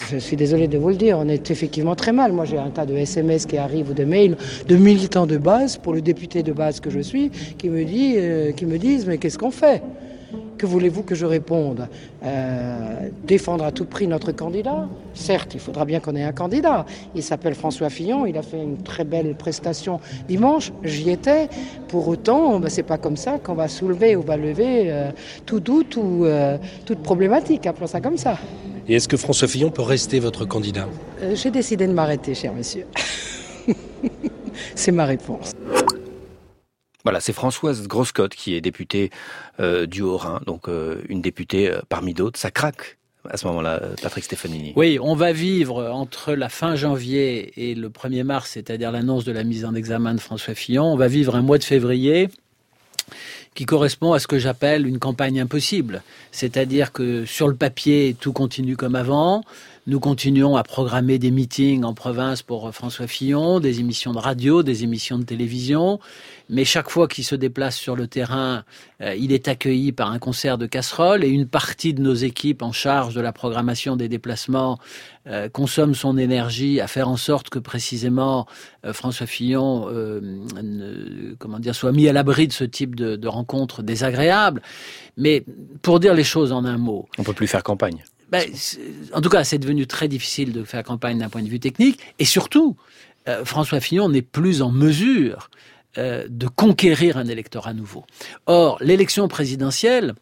[0.10, 2.32] Je suis désolé de vous le dire, on est effectivement très mal.
[2.34, 4.38] Moi, j'ai un tas de SMS qui arrivent ou de mails
[4.68, 8.16] de militants de base, pour le député de base que je suis, qui me, dit,
[8.18, 9.82] euh, qui me disent Mais qu'est-ce qu'on fait?
[10.58, 11.88] Que voulez-vous que je réponde?
[12.24, 14.88] Euh, Défendre à tout prix notre candidat?
[15.14, 16.86] Certes, il faudra bien qu'on ait un candidat.
[17.16, 21.50] Il s'appelle François Fillon, il a fait une très belle prestation dimanche, j'y étais.
[21.88, 25.12] Pour autant, ben, c'est pas comme ça qu'on va soulever ou va lever euh,
[25.46, 28.38] tout doute ou euh, toute problématique, appelons ça comme ça.
[28.88, 30.88] Et est-ce que François Fillon peut rester votre candidat?
[31.34, 32.86] J'ai décidé de m'arrêter, cher monsieur.
[34.76, 35.54] c'est ma réponse.
[37.04, 39.10] Voilà, c'est Françoise Groscotte qui est députée
[39.60, 42.40] euh, du Haut-Rhin, donc euh, une députée euh, parmi d'autres.
[42.40, 42.98] Ça craque
[43.30, 44.74] à ce moment-là, Patrick Stefanini.
[44.76, 49.32] Oui, on va vivre entre la fin janvier et le 1er mars, c'est-à-dire l'annonce de
[49.32, 52.28] la mise en examen de François Fillon, on va vivre un mois de février
[53.56, 56.02] qui correspond à ce que j'appelle une campagne impossible.
[56.32, 59.44] C'est-à-dire que sur le papier, tout continue comme avant.
[59.86, 64.64] Nous continuons à programmer des meetings en province pour François Fillon, des émissions de radio,
[64.64, 66.00] des émissions de télévision.
[66.50, 68.64] Mais chaque fois qu'il se déplace sur le terrain,
[69.02, 72.62] euh, il est accueilli par un concert de casseroles et une partie de nos équipes
[72.62, 74.80] en charge de la programmation des déplacements
[75.26, 78.46] euh, consomme son énergie à faire en sorte que précisément
[78.86, 80.20] euh, François Fillon euh,
[80.62, 84.62] ne, comment dire, soit mis à l'abri de ce type de, rencontres désagréables.
[85.16, 85.46] Mais
[85.82, 87.08] pour dire les choses en un mot.
[87.18, 88.04] On peut plus faire campagne.
[88.34, 88.50] Ben,
[89.14, 92.00] en tout cas, c'est devenu très difficile de faire campagne d'un point de vue technique.
[92.18, 92.76] Et surtout,
[93.28, 95.52] euh, François Fillon n'est plus en mesure
[96.00, 98.06] euh, de conquérir un électorat nouveau.
[98.48, 100.16] Or, l'élection présidentielle,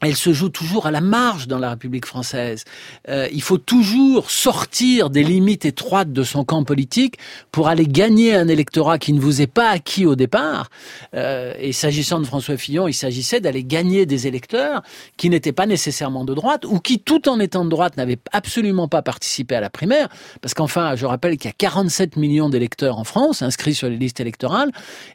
[0.00, 2.64] elle se joue toujours à la marge dans la République française.
[3.08, 7.18] Euh, il faut toujours sortir des limites étroites de son camp politique
[7.52, 10.70] pour aller gagner un électorat qui ne vous est pas acquis au départ.
[11.14, 14.82] Euh, et s'agissant de François Fillon, il s'agissait d'aller gagner des électeurs
[15.16, 18.88] qui n'étaient pas nécessairement de droite ou qui, tout en étant de droite, n'avaient absolument
[18.88, 20.08] pas participé à la primaire.
[20.40, 23.96] Parce qu'enfin, je rappelle qu'il y a 47 millions d'électeurs en France inscrits sur les
[23.96, 24.70] listes électorales.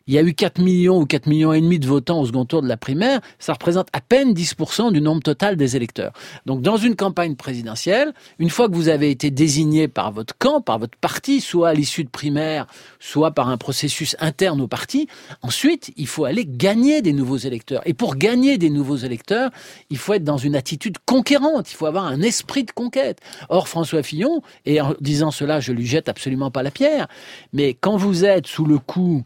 [0.05, 2.45] Il y a eu 4 millions ou 4 millions et demi de votants au second
[2.45, 3.19] tour de la primaire.
[3.39, 6.11] Ça représente à peine 10% du nombre total des électeurs.
[6.45, 10.61] Donc dans une campagne présidentielle, une fois que vous avez été désigné par votre camp,
[10.61, 12.67] par votre parti, soit à l'issue de primaire,
[12.99, 15.07] soit par un processus interne au parti,
[15.41, 17.81] ensuite il faut aller gagner des nouveaux électeurs.
[17.85, 19.49] Et pour gagner des nouveaux électeurs,
[19.89, 23.19] il faut être dans une attitude conquérante, il faut avoir un esprit de conquête.
[23.49, 27.07] Or François Fillon, et en disant cela, je lui jette absolument pas la pierre,
[27.53, 29.23] mais quand vous êtes sous le coup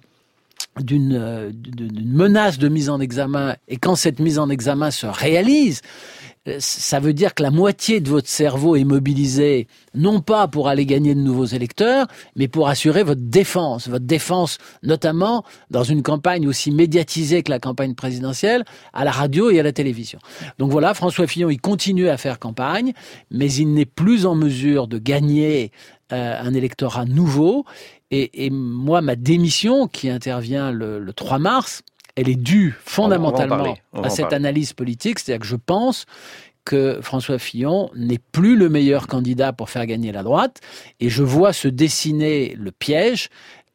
[0.84, 5.82] d'une d'une menace de mise en examen et quand cette mise en examen se réalise,
[6.60, 10.86] ça veut dire que la moitié de votre cerveau est mobilisée non pas pour aller
[10.86, 16.48] gagner de nouveaux électeurs, mais pour assurer votre défense, votre défense notamment dans une campagne
[16.48, 18.64] aussi médiatisée que la campagne présidentielle,
[18.94, 20.20] à la radio et à la télévision.
[20.58, 22.94] Donc voilà, François Fillon, il continue à faire campagne,
[23.32, 25.72] mais il n'est plus en mesure de gagner
[26.12, 27.66] euh, un électorat nouveau.
[28.12, 31.84] Et, et, moi, ma démission, qui intervient le, le 3 mars,
[32.16, 36.06] elle est due fondamentalement à cette analyse politique, c'est-à-dire que je pense
[36.66, 40.60] que François Fillon n'est plus le meilleur candidat pour faire gagner la droite,
[41.00, 43.30] et je vois se dessiner le piège.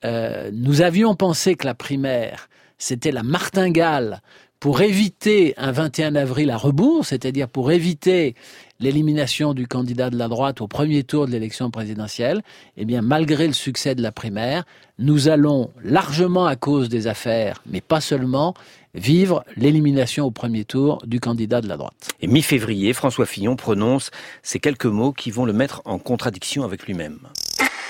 [0.04, 4.20] Euh, nous avions pensé que la primaire, c'était la martingale
[4.60, 8.34] pour éviter un 21 avril à rebours, c'est-à-dire pour éviter
[8.80, 12.42] l'élimination du candidat de la droite au premier tour de l'élection présidentielle,
[12.76, 14.64] eh bien, malgré le succès de la primaire,
[14.98, 18.54] nous allons largement à cause des affaires, mais pas seulement,
[18.94, 22.10] vivre l'élimination au premier tour du candidat de la droite.
[22.20, 24.10] Et mi-février, François Fillon prononce
[24.42, 27.18] ces quelques mots qui vont le mettre en contradiction avec lui-même.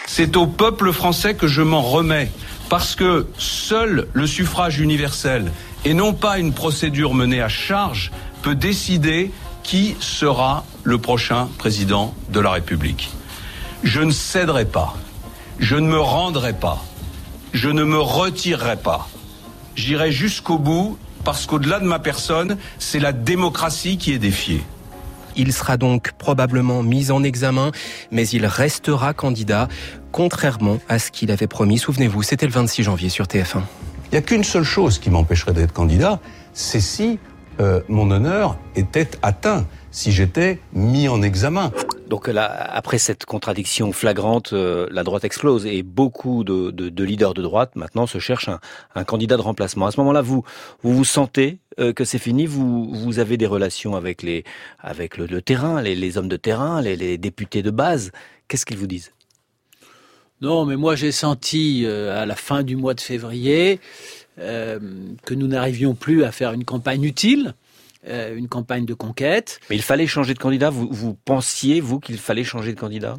[0.06, 2.30] C'est au peuple français que je m'en remets,
[2.68, 5.50] parce que seul le suffrage universel,
[5.84, 9.30] et non pas une procédure menée à charge, peut décider
[9.64, 13.10] qui sera le prochain président de la République.
[13.82, 14.94] Je ne céderai pas,
[15.58, 16.84] je ne me rendrai pas,
[17.52, 19.08] je ne me retirerai pas.
[19.74, 24.62] J'irai jusqu'au bout parce qu'au-delà de ma personne, c'est la démocratie qui est défiée.
[25.36, 27.72] Il sera donc probablement mis en examen,
[28.12, 29.68] mais il restera candidat,
[30.12, 31.78] contrairement à ce qu'il avait promis.
[31.78, 33.62] Souvenez-vous, c'était le 26 janvier sur TF1.
[34.06, 36.20] Il n'y a qu'une seule chose qui m'empêcherait d'être candidat,
[36.52, 37.18] c'est si
[37.60, 41.72] euh, mon honneur était atteint, si j'étais mis en examen.
[42.08, 47.04] Donc là, après cette contradiction flagrante, euh, la droite explose et beaucoup de, de, de,
[47.04, 48.60] leaders de droite maintenant se cherchent un,
[48.94, 49.86] un candidat de remplacement.
[49.86, 50.44] À ce moment-là, vous
[50.82, 52.46] vous, vous sentez euh, que c'est fini?
[52.46, 54.44] Vous vous avez des relations avec les
[54.80, 58.12] avec le, le terrain, les, les, hommes de terrain, les, les députés de base.
[58.48, 59.12] Qu'est-ce qu'ils vous disent?
[60.40, 63.80] Non, mais moi j'ai senti euh, à la fin du mois de février
[64.38, 64.78] euh,
[65.24, 67.54] que nous n'arrivions plus à faire une campagne utile
[68.06, 69.60] euh, une campagne de conquête.
[69.70, 70.68] Mais il fallait changer de candidat.
[70.68, 73.16] Vous, vous pensiez, vous, qu'il fallait changer de candidat?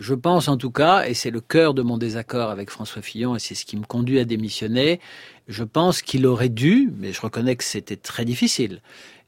[0.00, 3.36] Je pense en tout cas, et c'est le cœur de mon désaccord avec François Fillon,
[3.36, 4.98] et c'est ce qui me conduit à démissionner,
[5.46, 8.82] je pense qu'il aurait dû, mais je reconnais que c'était très difficile,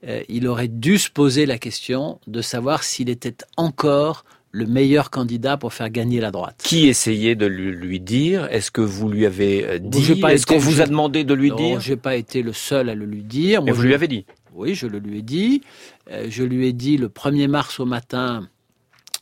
[0.08, 4.24] euh, il aurait dû se poser la question de savoir s'il était encore
[4.56, 6.62] le meilleur candidat pour faire gagner la droite.
[6.64, 10.80] Qui essayait de lui dire Est-ce que vous lui avez euh, dit Est-ce qu'on vous
[10.80, 11.80] a demandé de lui non, dire?
[11.80, 13.60] J'ai pas été le seul à le lui dire.
[13.60, 13.88] Mais Moi, vous je...
[13.88, 14.24] lui avez dit?
[14.54, 15.60] Oui, je le lui ai dit.
[16.10, 18.48] Euh, je lui ai dit le 1er mars au matin.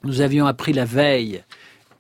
[0.05, 1.42] Nous avions appris la veille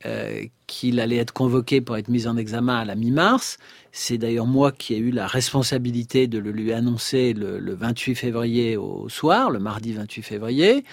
[0.06, 3.58] euh, qu'il allait être convoqué pour être mis en examen à la mi-mars.
[3.92, 8.14] C'est d'ailleurs moi qui ai eu la responsabilité de le lui annoncer le, le, 28
[8.14, 10.84] février au soir, le mardi 28 février.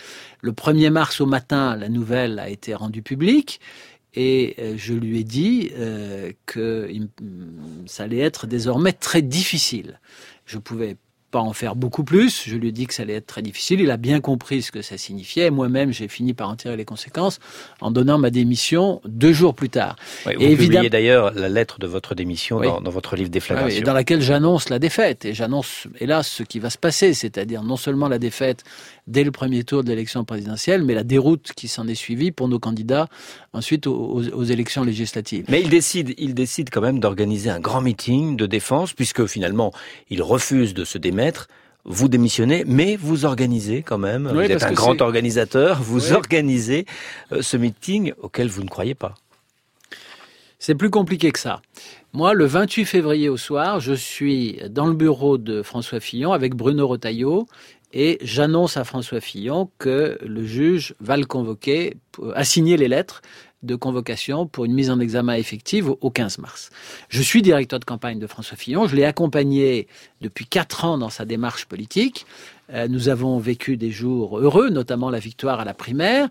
[0.42, 3.60] Le 1er mars au matin, la nouvelle a été rendue publique.
[4.14, 7.08] Et euh, je lui ai dit euh, que il,
[7.86, 10.00] ça allait être désormais très difficile.
[10.46, 10.98] Je pouvais
[11.32, 12.44] pas en faire beaucoup plus.
[12.46, 13.80] Je lui ai dit que ça allait être très difficile.
[13.80, 15.50] Il a bien compris ce que ça signifiait.
[15.50, 17.40] Moi-même, j'ai fini par en tirer les conséquences
[17.80, 19.96] en donnant ma démission deux jours plus tard.
[20.26, 22.68] Oui, vous et publiez d'ailleurs la lettre de votre démission oui.
[22.68, 23.80] dans, dans, votre livre Déflagration.
[23.80, 25.24] Oui, dans laquelle j'annonce la défaite.
[25.26, 27.14] Et j'annonce, hélas, ce qui va se passer.
[27.14, 28.64] C'est-à-dire non seulement la défaite
[29.08, 32.50] dès le premier tour de l'élection présidentielle, mais la déroute qui s'en est suivie pour
[32.50, 33.08] nos candidats
[33.54, 35.46] ensuite aux, aux, aux, élections législatives.
[35.50, 39.72] Mais il décide, il décide quand même d'organiser un grand meeting de défense, puisque finalement,
[40.10, 41.21] il refuse de se démettre.
[41.84, 44.28] Vous démissionnez, mais vous organisez quand même.
[44.28, 45.82] Oui, vous êtes un grand organisateur.
[45.82, 46.14] Vous oui.
[46.14, 46.86] organisez
[47.32, 49.16] euh, ce meeting auquel vous ne croyez pas.
[50.60, 51.62] C'est plus compliqué que ça.
[52.14, 56.54] Moi, le 28 février au soir, je suis dans le bureau de François Fillon avec
[56.54, 57.48] Bruno Retailleau
[57.94, 61.98] et j'annonce à François Fillon que le juge va le convoquer,
[62.36, 63.24] a signé les lettres
[63.64, 66.70] de convocation pour une mise en examen effective au 15 mars.
[67.10, 69.88] Je suis directeur de campagne de François Fillon, je l'ai accompagné
[70.22, 72.26] depuis quatre ans dans sa démarche politique.
[72.74, 76.30] Euh, nous avons vécu des jours heureux, notamment la victoire à la primaire.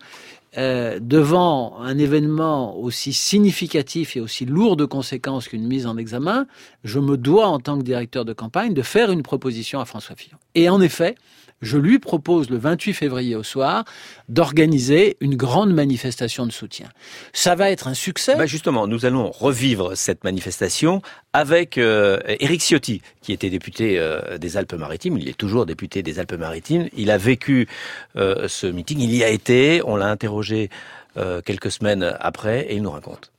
[0.58, 6.46] Euh, devant un événement aussi significatif et aussi lourd de conséquences qu'une mise en examen,
[6.82, 10.16] je me dois, en tant que directeur de campagne, de faire une proposition à François
[10.16, 10.38] Fillon.
[10.56, 11.14] Et en effet,
[11.62, 13.84] je lui propose le 28 février au soir
[14.28, 16.88] d'organiser une grande manifestation de soutien.
[17.32, 18.36] Ça va être un succès.
[18.36, 24.38] Bah justement, nous allons revivre cette manifestation avec euh, Éric Ciotti, qui était député euh,
[24.38, 25.18] des Alpes-Maritimes.
[25.18, 26.88] Il est toujours député des Alpes-Maritimes.
[26.96, 27.68] Il a vécu
[28.16, 29.82] euh, ce meeting, il y a été.
[29.84, 30.70] On l'a interrogé
[31.16, 33.32] euh, quelques semaines après et il nous raconte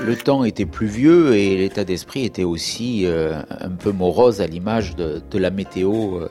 [0.00, 4.96] le temps était pluvieux et l'état d'esprit était aussi euh, un peu morose à l'image
[4.96, 6.28] de, de, la météo euh,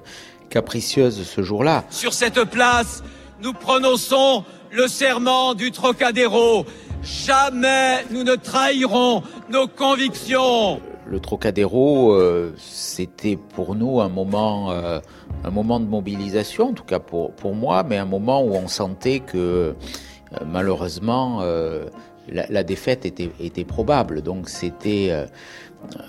[0.50, 1.84] capricieuse ce jour-là.
[1.90, 3.04] Sur cette place,
[3.42, 6.66] nous prononçons le serment du Trocadéro.
[7.02, 10.82] Jamais nous ne trahirons nos convictions.
[11.06, 15.00] Le Trocadéro, euh, c'était pour nous un moment, euh,
[15.44, 18.68] un moment de mobilisation, en tout cas pour, pour moi, mais un moment où on
[18.68, 19.74] sentait que euh,
[20.46, 21.42] malheureusement
[22.32, 24.22] la, la, défaite était, était probable.
[24.22, 25.26] Donc c'était euh,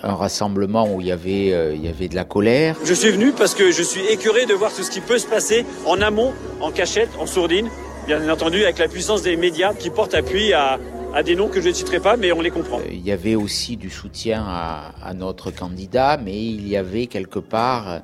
[0.02, 2.76] un rassemblement où il y avait euh, il y avait de la colère.
[2.84, 5.26] Je suis venu parce que je suis écœuré de voir tout ce qui peut se
[5.26, 7.68] passer en amont, en cachette, en sourdine,
[8.06, 10.78] bien entendu avec la puissance des médias qui portent appui à
[11.12, 12.78] à des noms que je ne citerai pas, mais on les comprend.
[12.88, 17.40] Il y avait aussi du soutien à, à notre candidat, mais il y avait quelque
[17.40, 18.00] part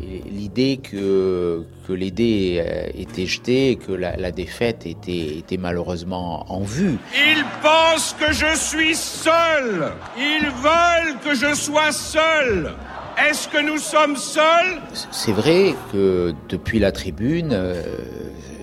[0.00, 2.62] l'idée que, que les dés
[2.96, 6.98] étaient jetés et que la, la, défaite était, était malheureusement en vue.
[7.14, 9.92] Ils pensent que je suis seul.
[10.16, 12.74] Ils veulent que je sois seul.
[13.16, 14.80] Est-ce que nous sommes seuls?
[15.12, 17.82] C'est vrai que depuis la tribune, euh,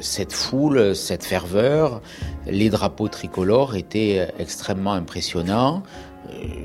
[0.01, 2.01] cette foule, cette ferveur,
[2.47, 5.83] les drapeaux tricolores étaient extrêmement impressionnants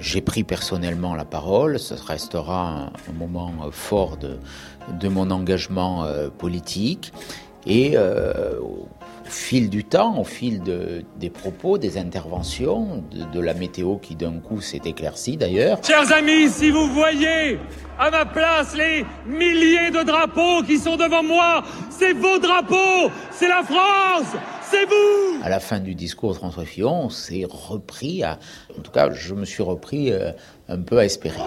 [0.00, 1.78] j'ai pris personnellement la parole.
[1.78, 7.12] Ce restera un, moment fort de, mon engagement euh, politique.
[7.66, 8.88] Et euh, au
[9.24, 13.02] fil du temps, au fil de, des propos, des interventions,
[13.32, 15.78] de la météo qui d'un coup s'est éclaircie d'ailleurs.
[15.84, 17.58] Chers amis, si vous voyez
[17.98, 23.48] à ma place les milliers de drapeaux qui sont devant moi, c'est vos drapeaux, c'est
[23.48, 24.36] la France,
[24.70, 28.38] c'est vous À la fin du discours de François Fillon, on s'est repris à...
[28.76, 30.32] En tout cas, je me suis repris euh,
[30.68, 31.40] un peu à espérer.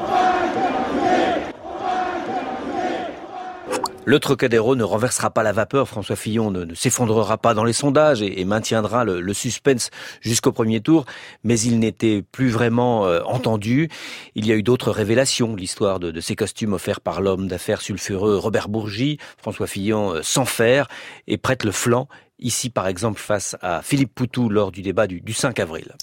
[4.06, 5.88] Le Trocadéro ne renversera pas la vapeur.
[5.88, 9.92] François Fillon ne, ne s'effondrera pas dans les sondages et, et maintiendra le, le suspense
[10.22, 11.06] jusqu'au premier tour.
[11.44, 13.88] Mais il n'était plus vraiment euh, entendu.
[14.34, 15.56] Il y a eu d'autres révélations.
[15.56, 19.20] L'histoire de, de, ces costumes offerts par l'homme d'affaires sulfureux Robert Bourgi.
[19.38, 20.88] François Fillon euh, s'en faire
[21.28, 22.08] et prête le flanc.
[22.40, 25.94] Ici, par exemple, face à Philippe Poutou lors du débat du, du 5 avril.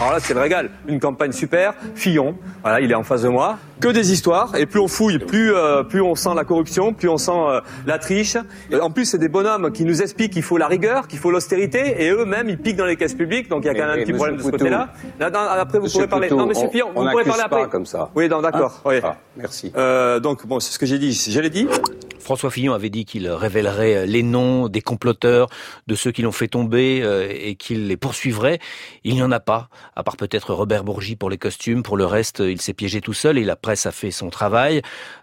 [0.00, 0.68] Alors là, c'est le régal.
[0.86, 1.72] Une campagne super.
[1.94, 3.58] Fillon, voilà, il est en face de moi.
[3.80, 4.54] Que des histoires.
[4.54, 7.60] Et plus on fouille, plus euh, plus on sent la corruption, plus on sent euh,
[7.86, 8.36] la triche.
[8.70, 11.30] Et en plus, c'est des bonhommes qui nous expliquent qu'il faut la rigueur, qu'il faut
[11.30, 13.48] l'austérité, et eux-mêmes, ils piquent dans les caisses publiques.
[13.48, 14.92] Donc il y a quand même un petit problème de ce côté-là.
[15.18, 16.28] Là, non, après, vous Monsieur pourrez parler.
[16.28, 17.68] Poutou, non, Monsieur on- Fillon, on vous pourrez parler pas après.
[17.70, 18.10] comme ça.
[18.14, 18.74] Oui, non, d'accord.
[18.84, 19.00] Hein oui.
[19.02, 19.72] Ah, merci.
[19.74, 21.12] Euh, donc bon, c'est ce que j'ai dit.
[21.14, 21.66] Je l'ai dit.
[22.20, 25.48] François Fillon avait dit qu'il révélerait les noms des comploteurs,
[25.86, 28.58] de ceux qui l'ont fait tomber euh, et qu'il les poursuivrait.
[29.04, 31.82] Il n'y en a pas, à part peut-être Robert Bourgi pour les costumes.
[31.82, 34.82] Pour le reste, il s'est piégé tout seul et la presse a fait son travail.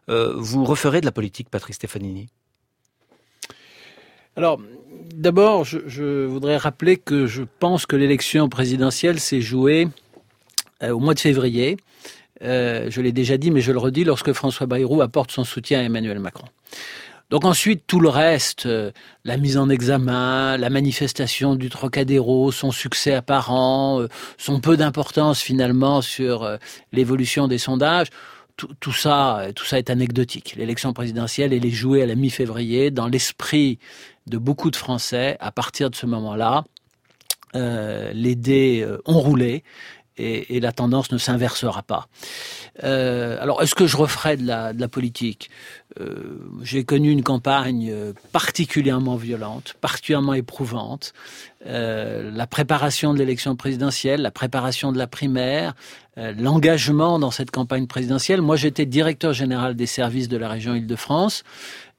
[0.09, 2.29] Euh, vous referez de la politique, Patrick Stefanini?
[4.35, 4.59] Alors,
[5.13, 9.87] d'abord, je, voudrais rappeler que je pense que l'élection présidentielle s'est jouée
[10.83, 11.77] euh, au mois de février.
[12.43, 15.79] Euh, je l'ai déjà dit, mais je le redis, lorsque François Bayrou apporte son soutien
[15.79, 16.47] à Emmanuel Macron.
[17.31, 18.91] Donc ensuite, tout le reste, euh,
[19.23, 25.41] la mise en examen, la manifestation du Trocadéro, son succès apparent, euh, son peu d'importance
[25.41, 26.57] finalement sur
[26.91, 28.07] l'évolution des sondages,
[28.57, 30.55] tout, ça, tout ça est anecdotique.
[30.55, 33.79] L'élection présidentielle, elle est jouée à la mi-février dans l'esprit
[34.27, 35.35] de beaucoup de Français.
[35.41, 36.63] À partir de ce moment-là,
[37.53, 39.63] les dés ont roulé
[40.17, 42.07] et, et la tendance ne s'inversera pas.
[42.83, 45.49] Euh, alors, est-ce que je referai de la, de la politique?
[45.99, 47.93] Euh, J'ai connu une campagne
[48.31, 51.13] particulièrement violente, particulièrement éprouvante.
[51.65, 55.73] Euh, la préparation de l'élection présidentielle, la préparation de la primaire,
[56.17, 58.41] euh, l'engagement dans cette campagne présidentielle.
[58.41, 61.43] Moi, j'étais directeur général des services de la région Île-de-France.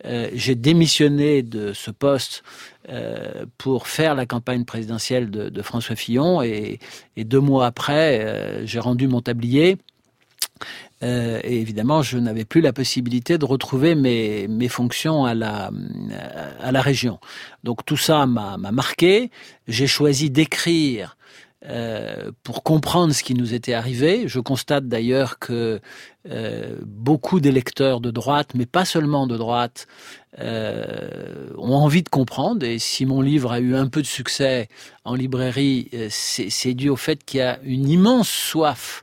[0.05, 2.43] Euh, J'ai démissionné de ce poste
[2.89, 6.79] euh, pour faire la campagne présidentielle de, François Fillon et,
[7.17, 9.79] deux mois après, euh, j'ai rendu mon tablier.
[11.03, 15.71] Et évidemment, je n'avais plus la possibilité de retrouver mes, fonctions à la,
[16.61, 17.21] à la région.
[17.65, 19.31] Donc tout ça m'a marqué.
[19.69, 21.17] J'ai choisi d'écrire
[21.65, 24.29] euh, pour comprendre ce qui nous était arrivé.
[24.29, 25.81] Je constate d'ailleurs que
[26.29, 29.87] euh, beaucoup d'électeurs de droite, mais pas seulement de droite,
[30.39, 32.65] euh, ont envie de comprendre.
[32.65, 34.69] Et si mon livre a eu un peu de succès
[35.05, 39.03] en librairie, c'est dû au fait qu'il y a une immense soif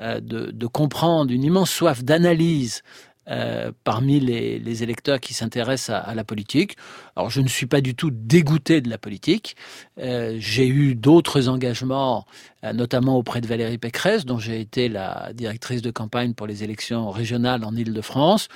[0.00, 2.82] de comprendre, une immense soif d'analyse
[3.30, 6.76] euh, parmi les, électeurs qui s'intéressent à, à la politique.
[7.14, 9.56] Alors je ne suis pas du tout dégoûté de la politique.
[9.98, 12.26] Euh, j'ai eu d'autres engagements,
[12.64, 16.64] euh, notamment auprès de Valérie Pécresse, dont j'ai été la directrice de campagne pour les
[16.64, 18.48] élections régionales en Île-de-France.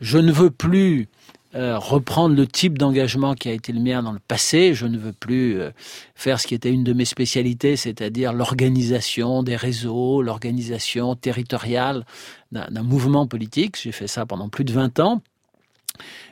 [0.00, 1.08] Je ne veux plus
[1.54, 4.74] euh, reprendre le type d'engagement qui a été le mien dans le passé.
[4.74, 5.70] Je ne veux plus euh,
[6.14, 12.04] faire ce qui était une de mes spécialités, c'est-à-dire l'organisation des réseaux, l'organisation territoriale
[12.52, 13.78] d'un mouvement politique.
[13.82, 15.22] J'ai fait ça pendant plus de 20 ans.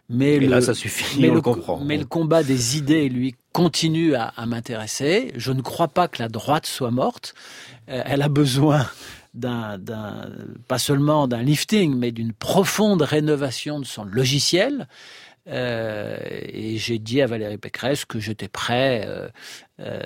[0.09, 1.81] Mais le, là, ça suffit, mais on le, le comprend.
[1.81, 5.33] Mais le combat des idées, lui, continue à, à m'intéresser.
[5.35, 7.35] Je ne crois pas que la droite soit morte.
[7.89, 8.87] Euh, elle a besoin
[9.37, 9.79] d'un,
[10.69, 14.89] pas seulement d'un lifting, mais d'une profonde rénovation de son logiciel.
[15.49, 16.17] Euh,
[16.49, 19.29] et j'ai dit à Valérie Pécresse que j'étais prêt euh,
[19.79, 20.01] euh,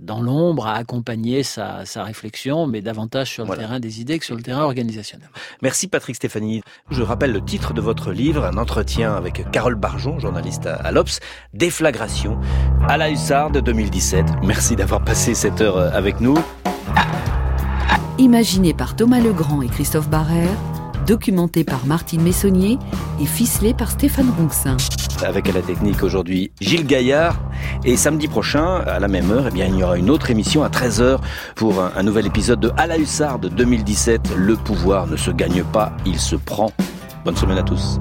[0.00, 4.24] dans l'ombre à accompagner sa, sa réflexion, mais davantage sur le terrain des idées que
[4.24, 5.28] sur le terrain organisationnel.
[5.62, 6.62] Merci Patrick Stéphanie.
[6.90, 10.90] Je rappelle le titre de votre livre, un entretien avec Carole Barjon, journaliste à, à
[10.90, 11.20] l'Obs,
[11.52, 12.40] Déflagration,
[12.88, 14.26] à la Hussarde 2017.
[14.42, 16.36] Merci d'avoir passé cette heure avec nous.
[18.18, 20.56] Imaginé par Thomas Legrand et Christophe Barrère,
[21.06, 22.78] documenté par Martine Messonnier
[23.20, 24.76] et ficelé par Stéphane Ronxin.
[25.22, 27.38] Avec à la technique aujourd'hui Gilles Gaillard.
[27.84, 30.62] Et samedi prochain, à la même heure, eh bien, il y aura une autre émission
[30.62, 31.18] à 13h
[31.56, 34.34] pour un, un nouvel épisode de À la Hussarde 2017.
[34.36, 36.72] Le pouvoir ne se gagne pas, il se prend.
[37.24, 38.00] Bonne semaine à tous.